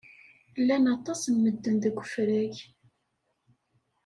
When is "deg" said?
1.83-1.93